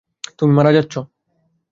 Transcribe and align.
তুমি 0.39 0.51
মারা 0.53 0.71
যাচ্ছ। 0.73 0.93